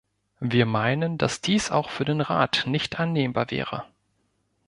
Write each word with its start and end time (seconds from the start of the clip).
Wir 0.39 0.65
meinen, 0.65 1.19
dass 1.19 1.41
dies 1.41 1.69
auch 1.69 1.91
für 1.91 2.05
den 2.05 2.21
Rat 2.21 2.63
nicht 2.65 2.99
annehmbar 2.99 3.51
wäre. 3.51 3.83